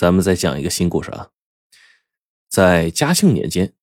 [0.00, 1.28] 咱们再讲一个新故事啊。
[2.48, 3.74] 在嘉庆年间，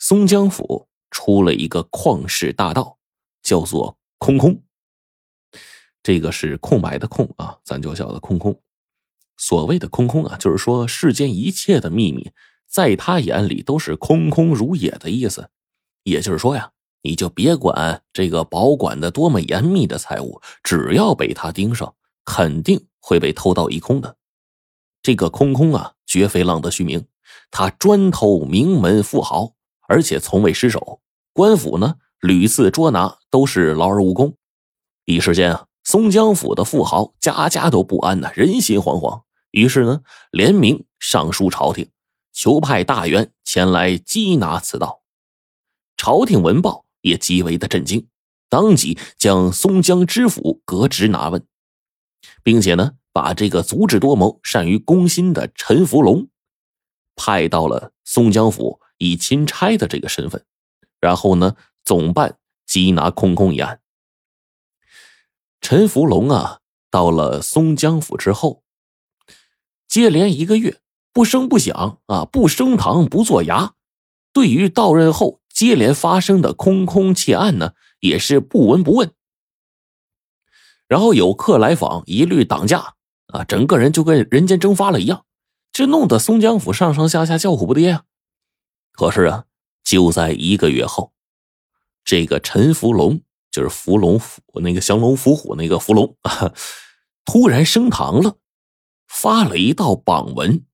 [0.00, 2.98] 松江府出了一个旷世大盗，
[3.40, 4.64] 叫做空空。
[6.02, 8.60] 这个是空白的空啊，咱就叫它空空。
[9.36, 12.32] 所谓的空空啊，就是说世间一切的秘密，
[12.66, 15.50] 在他眼里都是空空如也的意思。
[16.02, 21.94] 也就是说呀，你就别管这个保管的多么严密的财物，只要被他盯上，
[22.24, 24.16] 肯定会被偷盗一空的。
[25.02, 27.06] 这个空空啊，绝非浪得虚名，
[27.50, 29.54] 他专偷名门富豪，
[29.88, 31.00] 而且从未失手。
[31.32, 34.36] 官府呢屡次捉拿，都是劳而无功。
[35.06, 39.22] 一时间啊，松江府的富豪家家都不安呐，人心惶惶。
[39.52, 41.90] 于是呢，联名上书朝廷，
[42.32, 45.00] 求派大员前来缉拿此盗。
[45.96, 48.06] 朝廷闻报也极为的震惊，
[48.48, 51.44] 当即将松江知府革职拿问，
[52.42, 52.92] 并且呢。
[53.12, 56.28] 把这个足智多谋、善于攻心的陈福龙
[57.16, 60.44] 派到了松江府，以钦差的这个身份，
[61.00, 63.80] 然后呢，总办缉拿空空一案。
[65.60, 68.62] 陈福龙啊，到了松江府之后，
[69.88, 70.80] 接连一个月
[71.12, 73.72] 不声不响啊，不升堂不做衙，
[74.32, 79.12] 对于到任后接连发生的空空窃案呢，也是不闻不问。
[80.86, 82.94] 然后有客来访，一律挡驾。
[83.32, 85.24] 啊，整个人就跟人间蒸发了一样，
[85.72, 88.04] 这弄得松江府上上下下叫苦不迭啊。
[88.92, 89.44] 可是啊，
[89.84, 91.12] 就在一个月后，
[92.04, 93.20] 这个陈福龙，
[93.50, 96.52] 就是伏龙伏那个降龙伏虎那个伏龙啊，
[97.24, 98.36] 突然升堂了，
[99.08, 100.64] 发了一道榜文，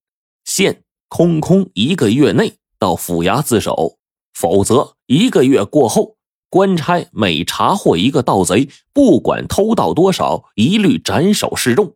[0.44, 3.98] 限空空一个月内到府衙自首，
[4.32, 6.16] 否则一个月过后，
[6.48, 11.94] 官差每查获一个盗贼，不管偷盗多少，一律斩首示众。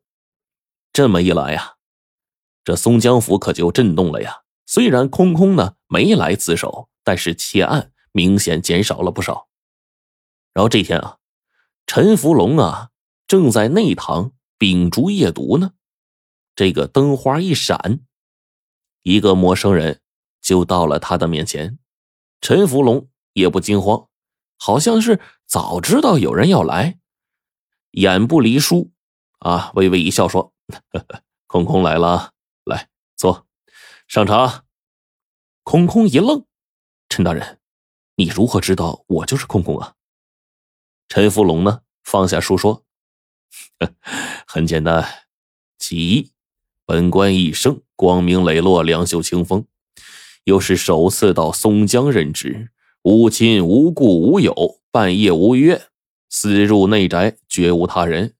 [0.92, 1.76] 这么一来呀，
[2.64, 4.42] 这松江府可就震动了呀。
[4.66, 9.48] 虽然空空呢没来自首，但是窃案明显减少了不少。
[10.52, 11.18] 然后这天啊，
[11.86, 12.90] 陈福龙啊
[13.26, 15.72] 正在内堂秉烛夜读呢，
[16.56, 18.00] 这个灯花一闪，
[19.02, 20.00] 一个陌生人
[20.40, 21.78] 就到了他的面前。
[22.40, 24.08] 陈福龙也不惊慌，
[24.56, 26.98] 好像是早知道有人要来，
[27.92, 28.90] 眼不离书
[29.38, 30.52] 啊，微微一笑说。
[31.46, 32.32] 空空来了，
[32.64, 33.46] 来坐，
[34.06, 34.64] 上茶。
[35.62, 36.46] 空空一愣，
[37.08, 37.60] 陈大人，
[38.16, 39.94] 你如何知道我就是空空啊？
[41.08, 42.84] 陈福龙呢，放下书说
[44.46, 45.26] ：“很简单，
[45.78, 46.32] 其一，
[46.86, 49.66] 本官一生光明磊落，两袖清风，
[50.44, 52.70] 又是首次到松江任职，
[53.02, 55.88] 无亲无故无友，半夜无约，
[56.28, 58.34] 私入内宅，绝无他人。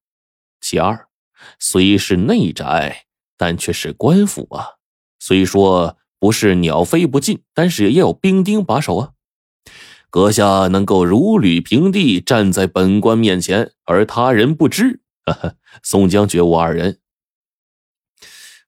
[0.61, 1.09] 其二。”
[1.59, 3.07] 虽是内宅，
[3.37, 4.77] 但却是官府啊。
[5.19, 9.11] 虽说不是鸟飞不进，但是也有兵丁把守啊。
[10.11, 15.01] 阁下能够如履平地站在本官面前，而他人不知，
[15.83, 16.99] 宋江绝无二人。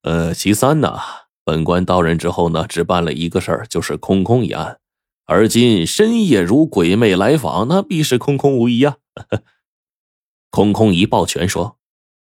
[0.02, 0.98] 呃，其三呢，
[1.44, 4.78] 本官到任之后呢，只办了一个事儿，就是空空一案。
[5.26, 8.96] 而今深夜如鬼魅来访，那必是空空无疑啊。
[10.50, 11.78] 空空一抱拳说。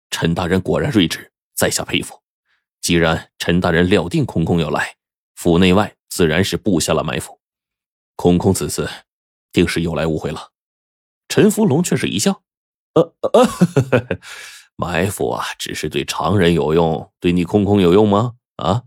[0.09, 2.21] 陈大人果然睿智，在下佩服。
[2.81, 4.95] 既然陈大人料定空空要来，
[5.35, 7.39] 府内外自然是布下了埋伏。
[8.15, 8.89] 空空此次
[9.51, 10.51] 定是有来无回了。
[11.27, 12.41] 陈福龙却是一笑
[12.95, 13.47] ：“呃呃，
[14.75, 18.35] 埋伏啊，只是对常人有用，对你空空有用吗？
[18.55, 18.83] 啊，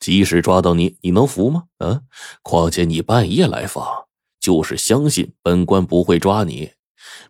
[0.00, 1.64] 即使抓到你，你能服吗？
[1.78, 2.02] 啊，
[2.42, 4.06] 况且你半夜来访，
[4.40, 6.72] 就是相信本官不会抓你。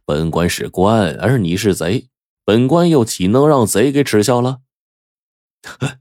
[0.05, 2.09] 本官是官，而你是贼。”
[2.49, 4.61] 本官又岂能让贼给耻笑了？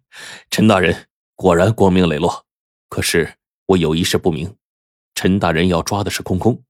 [0.50, 2.46] 陈大人果然光明磊落，
[2.88, 3.35] 可是
[3.66, 4.56] 我有一事不明：
[5.13, 6.63] 陈大人要抓的是空空，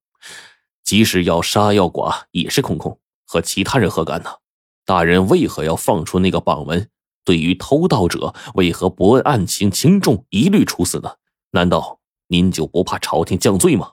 [0.83, 4.37] 即使要杀要剐也是空空，和其他人何干呢？
[4.83, 6.89] 大人为何要放出那个榜文？
[7.23, 11.17] 对于偷盗者，为何不问案情轻重，一律处死呢？
[11.51, 13.91] 难道您就不怕朝廷降罪吗？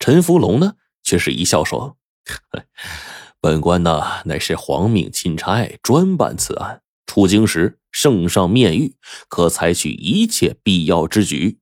[0.00, 0.74] 陈福龙呢，
[1.04, 1.96] 却是一笑说。
[3.40, 6.82] 本官呢，乃是皇命钦差，专办此案。
[7.06, 8.94] 出京时，圣上面谕，
[9.28, 11.58] 可采取一切必要之举。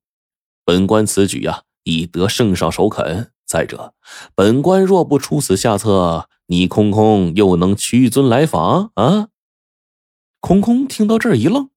[0.65, 3.33] 本官此举呀，已得圣上首肯。
[3.47, 3.95] 再者，
[4.35, 9.29] 本官若不出此下策，你空空又能屈尊来访啊？
[10.41, 11.71] 空空听到这儿一愣，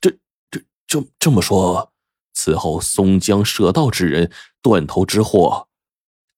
[0.00, 0.18] 这、
[0.50, 1.92] 这、这这么说，
[2.32, 5.68] 此后松江涉盗之人，断头之祸，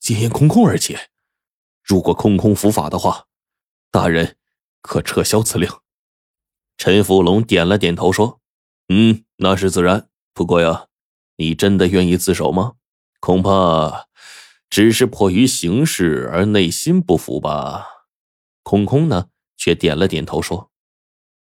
[0.00, 0.98] 皆因空空而起。
[1.84, 3.26] 如果空空伏法的话，
[3.90, 4.38] 大人
[4.80, 5.70] 可撤销此令。
[6.78, 8.40] 陈福龙点了点头，说
[8.88, 10.08] ：“嗯，那是自然。
[10.32, 10.86] 不过呀，
[11.36, 12.76] 你真的愿意自首吗？
[13.20, 14.06] 恐怕
[14.70, 17.86] 只是迫于形势而内心不服吧。”
[18.64, 19.28] 空空呢，
[19.58, 20.70] 却点了点头，说：“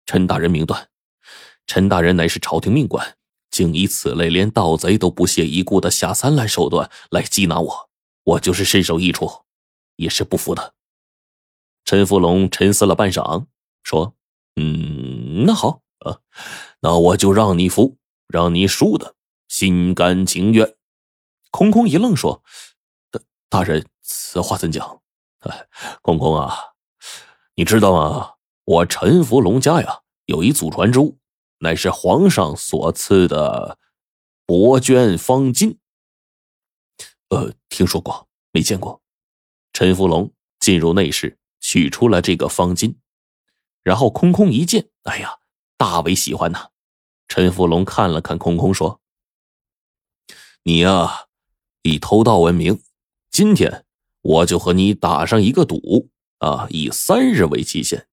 [0.06, 0.90] 陈大人明断，
[1.66, 3.18] 陈大人乃是朝廷命官，
[3.50, 7.90] 竟以此类连盗贼都不屑一顾的下三滥手段来缉拿我，
[8.24, 9.47] 我就是身首异处，
[9.98, 10.74] 也是不服的。”
[11.84, 13.46] 陈福龙沉思了半晌，
[13.84, 14.16] 说
[14.56, 16.20] ：“嗯，那好啊，
[16.80, 17.98] 那我就让你服，
[18.28, 19.16] 让你输的
[19.48, 20.76] 心甘情愿。”
[21.52, 22.44] 空空一愣，说
[23.12, 25.02] ：“大大人，此话怎讲？”，
[26.02, 26.56] 空空啊，
[27.56, 28.34] 你知道吗？
[28.66, 31.18] 我陈福龙家呀，有一祖传之物，
[31.60, 33.80] 乃是皇上所赐的
[34.46, 35.78] 帛绢方巾。
[37.30, 39.02] 呃，听说过，没见过。
[39.78, 41.38] 陈福龙进入内室。
[41.60, 42.96] 取出了这个方巾，
[43.84, 45.38] 然后空空一见，哎呀，
[45.78, 46.70] 大为喜欢呐！
[47.28, 49.00] 陈福龙看了看空空，说
[50.64, 51.28] ：“你呀，
[51.84, 52.82] 以偷盗闻名，
[53.30, 53.86] 今天
[54.22, 56.10] 我就和你打上一个赌
[56.40, 58.08] 啊，以三日为期限，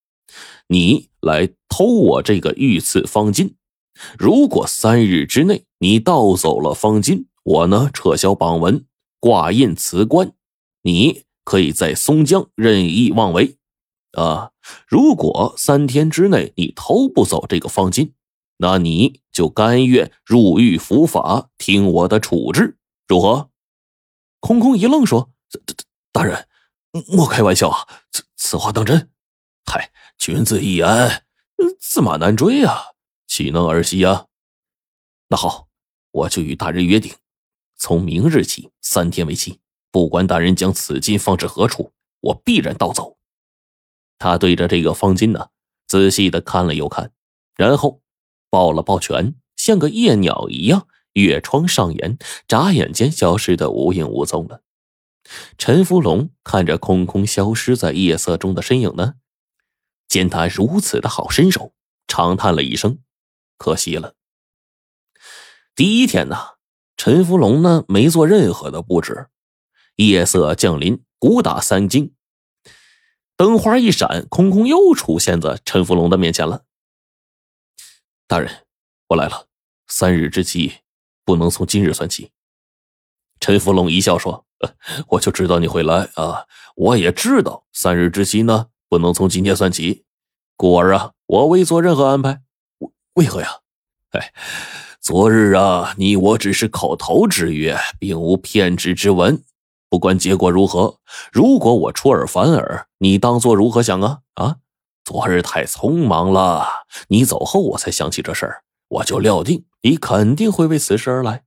[0.66, 3.54] 你来偷我这个御赐方巾。
[4.18, 8.84] 如果三日之内你盗走了方巾，我呢撤销榜文，
[9.18, 10.34] 挂印辞官，
[10.82, 13.58] 你。”可以在松江任意妄为，
[14.12, 14.50] 啊！
[14.88, 18.12] 如果三天之内你偷不走这个方巾，
[18.56, 23.50] 那你就甘愿入狱伏法，听我的处置，如何？
[24.40, 25.32] 空空一愣，说
[26.12, 26.48] ：“大人，
[27.08, 27.86] 莫开玩笑啊！
[28.10, 29.10] 此此话当真？
[29.66, 31.24] 嗨，君子一言，
[31.80, 32.92] 驷马难追啊，
[33.26, 34.26] 岂能儿戏啊？
[35.28, 35.68] 那好，
[36.10, 37.14] 我就与大人约定，
[37.76, 39.60] 从明日起三天为期。”
[39.94, 43.16] 不管大人将此金放置何处，我必然盗走。
[44.18, 45.50] 他对着这个方巾呢，
[45.86, 47.12] 仔细的看了又看，
[47.54, 48.02] 然后
[48.50, 52.18] 抱了抱拳，像个夜鸟一样越窗上檐，
[52.48, 54.62] 眨眼间消失的无影无踪了。
[55.58, 59.14] 陈福龙看着空空消失在夜色中的身影呢，
[60.08, 61.72] 见他如此的好身手，
[62.08, 62.98] 长叹了一声
[63.56, 64.16] ：“可惜了。”
[65.76, 66.36] 第一天呢，
[66.96, 69.28] 陈福龙呢没做任何的布置。
[69.96, 72.10] 夜色降临，鼓打三更，
[73.36, 76.64] 灯花一闪，空空又出现在陈福龙的面前了。
[78.26, 78.66] 大人，
[79.08, 79.46] 我来了。
[79.86, 80.80] 三日之期，
[81.24, 82.32] 不能从今日算起。
[83.38, 84.46] 陈福龙一笑说
[85.10, 86.46] ：“我就知道你会来啊！
[86.74, 90.04] 我也知道三日之期呢，不能从今天算起。
[90.56, 92.42] 故而啊，我未做任何安排。
[92.78, 93.60] 为为何呀？
[94.10, 94.32] 哎，
[95.00, 99.44] 昨日啊，你我只是口头之约，并无骗纸之文。”
[99.94, 100.98] 不管结果如何，
[101.30, 104.22] 如果我出尔反尔，你当做如何想啊？
[104.34, 104.56] 啊！
[105.04, 106.66] 昨日太匆忙了，
[107.06, 111.44] 你走后我才想起这事儿，我就料定你肯定会为此事而来。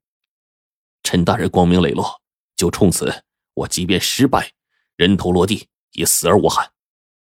[1.04, 2.22] 陈大人光明磊落，
[2.56, 3.24] 就冲此，
[3.54, 4.54] 我即便失败，
[4.96, 6.70] 人头落地也死而无憾。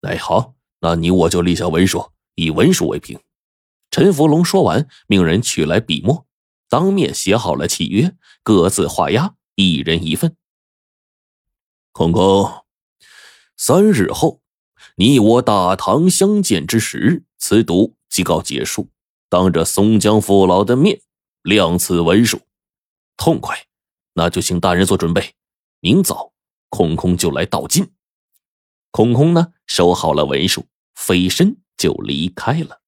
[0.04, 3.20] 哎，好，那你我就立下文书，以文书为凭。
[3.90, 6.26] 陈福龙说完，命人取来笔墨，
[6.70, 10.38] 当面写好了契约，各自画押，一人一份。
[11.92, 12.64] 空空，
[13.58, 14.42] 三日后，
[14.96, 18.90] 你我大唐相见之时，此赌即告结束。
[19.30, 21.02] 当着松江父老的面，
[21.42, 22.40] 亮此文书，
[23.18, 23.66] 痛快。
[24.14, 25.36] 那就请大人做准备，
[25.80, 26.34] 明早
[26.70, 27.92] 空空就来道金。
[28.92, 32.81] 空空呢，收好了文书，飞身就离开了。